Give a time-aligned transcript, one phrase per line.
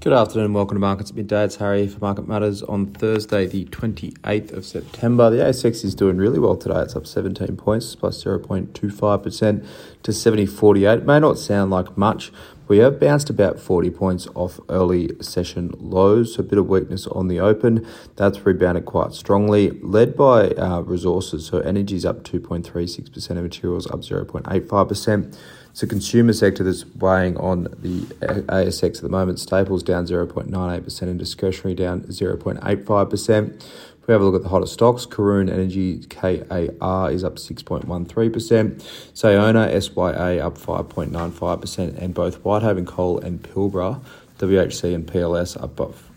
[0.00, 1.42] Good afternoon welcome to Markets Midday.
[1.42, 5.28] It's Harry for Market Matters on Thursday, the 28th of September.
[5.28, 6.82] The ASX is doing really well today.
[6.82, 9.66] It's up 17 points, plus 0.25%
[10.04, 10.98] to 70.48.
[10.98, 12.30] It may not sound like much.
[12.68, 17.06] We have bounced about 40 points off early session lows, so a bit of weakness
[17.06, 17.86] on the open.
[18.16, 21.46] That's rebounded quite strongly, led by uh, resources.
[21.46, 25.38] So energy is up 2.36%, and materials up 0.85%.
[25.70, 29.38] It's a consumer sector that's weighing on the ASX at the moment.
[29.38, 33.64] Staples down 0.98% and discretionary down 0.85%.
[34.08, 39.82] We have a look at the hottest stocks, Karoon Energy KAR is up 6.13%, Sayona
[39.82, 44.00] SYA up 5.95%, and both Whitehaven Coal and Pilbara
[44.38, 46.10] WHC and PLS up both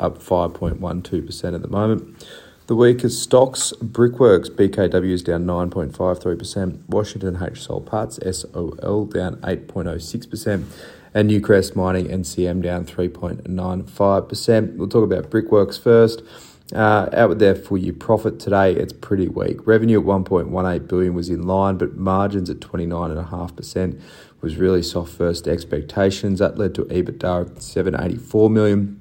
[0.00, 2.26] up 5.12% at the moment.
[2.66, 10.64] The weakest stocks, Brickworks, BKW is down 9.53%, Washington H Soul Patts, SOL down 8.06%,
[11.14, 14.76] and Newcrest Mining, NCM down 3.95%.
[14.76, 16.24] We'll talk about Brickworks first.
[16.74, 19.64] Uh, out their full year profit today, it's pretty weak.
[19.64, 24.00] Revenue at 1.18 billion was in line, but margins at 29.5%
[24.40, 26.40] was really soft first expectations.
[26.40, 29.00] That led to EBITDA at 784 million.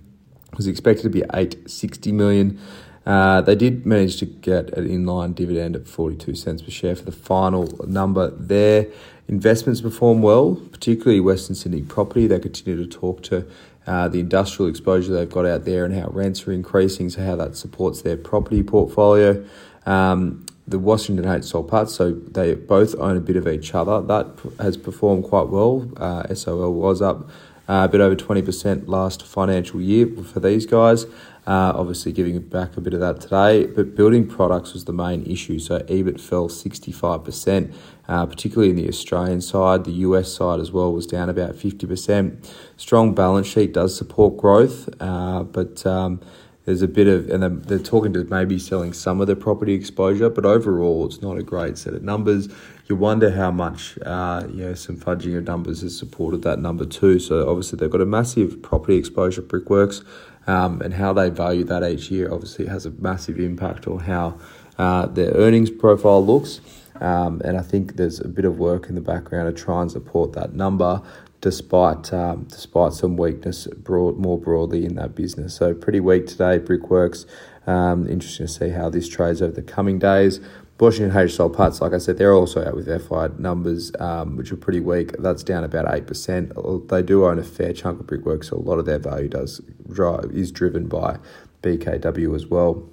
[0.55, 2.59] Was expected to be 860 million.
[3.05, 7.03] Uh, they did manage to get an inline dividend at 42 cents per share for
[7.03, 8.87] the final number there.
[9.27, 12.27] Investments perform well, particularly Western Sydney property.
[12.27, 13.45] They continue to talk to
[13.85, 17.35] uh, the industrial exposure they've got out there and how rents are increasing, so how
[17.35, 19.45] that supports their property portfolio.
[19.85, 24.01] Um, the Washington H Soul Patts, so they both own a bit of each other.
[24.01, 24.27] That
[24.59, 25.89] has performed quite well.
[25.97, 27.29] Uh, SOL was up
[27.67, 31.05] a bit over 20% last financial year for these guys.
[31.45, 35.25] Uh, obviously, giving back a bit of that today, but building products was the main
[35.25, 35.59] issue.
[35.59, 37.73] So EBIT fell 65%,
[38.07, 39.83] uh, particularly in the Australian side.
[39.83, 42.49] The US side as well was down about 50%.
[42.77, 46.21] Strong balance sheet does support growth, uh, but um,
[46.65, 49.73] there's a bit of, and they're, they're, talking to maybe selling some of the property
[49.73, 52.47] exposure, but overall, it's not a great set of numbers.
[52.87, 56.85] You wonder how much, uh, you know, some fudging of numbers has supported that number
[56.85, 57.19] too.
[57.19, 60.03] So obviously, they've got a massive property exposure, Brickworks
[60.47, 64.37] um, and how they value that each year obviously has a massive impact on how
[64.77, 66.61] uh, their earnings profile looks.
[66.99, 69.91] Um, and I think there's a bit of work in the background to try and
[69.91, 71.01] support that number,
[71.43, 75.53] despite um, despite some weakness broad, more broadly in that business.
[75.53, 76.57] So pretty weak today.
[76.57, 77.25] Brickworks.
[77.67, 80.39] Um, interesting to see how this trades over the coming days.
[80.79, 84.51] Washington H Soul Patts, like I said, they're also out with FI numbers, um, which
[84.51, 85.13] are pretty weak.
[85.17, 86.89] That's down about 8%.
[86.89, 89.61] They do own a fair chunk of brickwork, so a lot of their value does
[89.89, 91.19] drive is driven by
[91.61, 92.89] BKW as well.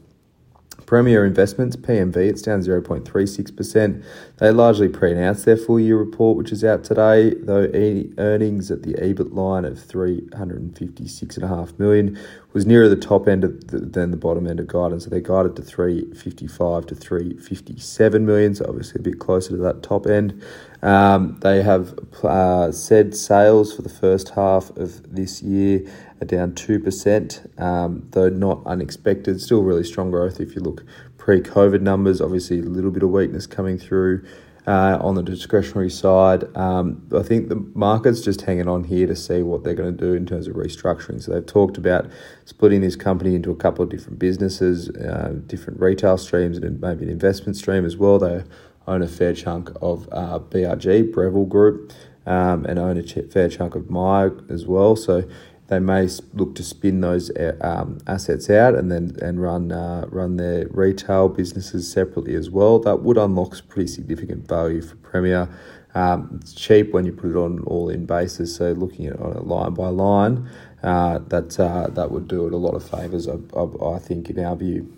[0.91, 4.05] Premier Investments, PMV, it's down 0.36%.
[4.39, 7.71] They largely pre announced their full year report, which is out today, though
[8.19, 12.19] earnings at the EBIT line of 356.5 million
[12.53, 15.05] was nearer the top end the, than the bottom end of guidance.
[15.05, 19.83] So they guided to 355 to 357 million, so obviously a bit closer to that
[19.83, 20.43] top end.
[20.83, 25.83] Um, they have uh, said sales for the first half of this year
[26.21, 29.41] are down 2%, um, though not unexpected.
[29.41, 30.85] Still really strong growth if you look
[31.19, 32.21] pre COVID numbers.
[32.21, 34.25] Obviously, a little bit of weakness coming through.
[34.71, 39.17] Uh, on the discretionary side, um, I think the market's just hanging on here to
[39.17, 41.21] see what they're going to do in terms of restructuring.
[41.21, 42.09] So they've talked about
[42.45, 47.03] splitting this company into a couple of different businesses, uh, different retail streams, and maybe
[47.03, 48.21] an investment stream as well.
[48.21, 48.45] They
[48.87, 51.93] own a fair chunk of uh, BRG, Breville Group,
[52.25, 54.95] um, and own a fair chunk of Myer as well.
[54.95, 55.29] So
[55.71, 60.05] they may look to spin those uh, um, assets out and then and run uh,
[60.09, 62.81] run their retail businesses separately as well.
[62.81, 65.49] That would unlock pretty significant value for Premier.
[65.95, 68.57] Um, it's cheap when you put it on all-in basis.
[68.57, 70.51] So looking at it on line by line,
[70.83, 73.29] uh, that uh, that would do it a lot of favours.
[73.29, 74.93] I, I, I think in our view.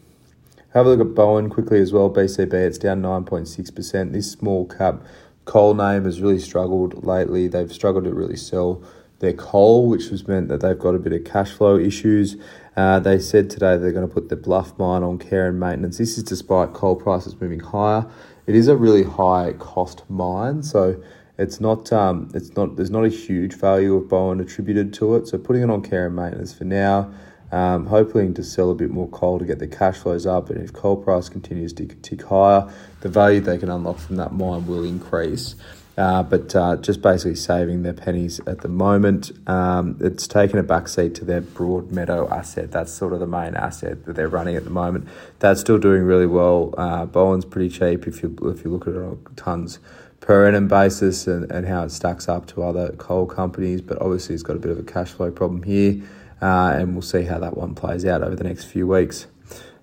[0.73, 2.09] Have a look at Bowen quickly as well.
[2.09, 4.13] BCB, it's down 9.6%.
[4.13, 5.03] This small cap
[5.45, 7.47] coal name has really struggled lately.
[7.47, 8.83] They've struggled to really sell
[9.23, 12.37] their coal, which has meant that they've got a bit of cash flow issues.
[12.77, 15.97] Uh, they said today they're going to put the Bluff mine on care and maintenance.
[15.97, 18.05] This is despite coal prices moving higher.
[18.47, 21.01] It is a really high cost mine, so
[21.39, 25.29] it's not um, it's not there's not a huge value of Bowen attributed to it.
[25.29, 27.13] So putting it on care and maintenance for now.
[27.53, 30.59] Um, hoping to sell a bit more coal to get the cash flows up, and
[30.65, 32.73] if coal price continues to tick higher,
[33.03, 35.55] the value they can unlock from that mine will increase.
[35.97, 39.31] Uh, but uh, just basically saving their pennies at the moment.
[39.47, 42.71] Um, it's taken a backseat to their Broadmeadow asset.
[42.71, 45.07] That's sort of the main asset that they're running at the moment.
[45.41, 46.75] That's still doing really well.
[46.79, 49.81] Uh, Bowen's pretty cheap if you if you look at it on tons
[50.21, 53.83] per annum basis and, and how it stacks up to other coal companies.
[53.83, 56.01] But obviously, it's got a bit of a cash flow problem here,
[56.41, 59.27] uh, and we'll see how that one plays out over the next few weeks.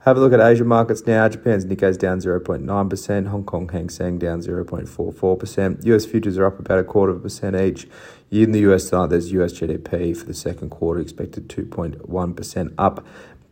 [0.10, 1.30] Have a look at Asian markets now.
[1.30, 5.86] Japan's Nikkei's down 0.9%, Hong Kong Hang Seng down 0.44%.
[5.86, 7.88] US futures are up about a quarter of a percent each.
[8.32, 13.06] In the US tonight, there's US GDP for the second quarter expected 2.1% up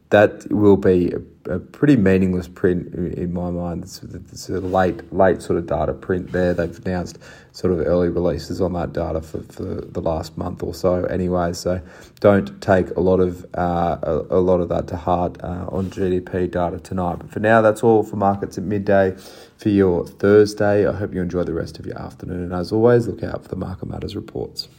[0.10, 3.84] that will be a, a, pretty meaningless print in my mind.
[3.84, 6.54] It's, it's, a late, late sort of data print there.
[6.54, 7.20] They've announced
[7.52, 11.52] sort of early releases on that data for, for the last month or so, anyway.
[11.52, 11.82] So
[12.22, 15.90] don't take a lot of uh, a, a, lot of that to heart uh, on
[15.90, 17.16] GDP data tonight.
[17.20, 19.14] But for now, that's all for markets at midday
[19.58, 20.88] for your Thursday.
[20.88, 22.44] I hope you enjoy the rest of your afternoon.
[22.44, 24.70] And as always, look out for the Market Matters reports.